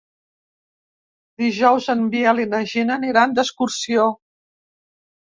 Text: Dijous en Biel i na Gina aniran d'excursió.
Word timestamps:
Dijous 1.43 1.89
en 1.95 2.01
Biel 2.15 2.41
i 2.45 2.47
na 2.53 2.63
Gina 2.71 2.97
aniran 3.03 3.37
d'excursió. 3.41 4.09